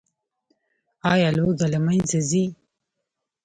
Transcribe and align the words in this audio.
آیا 1.11 1.29
لوږه 1.37 1.67
له 1.73 1.79
منځه 1.85 2.19
ځي؟ 2.29 2.45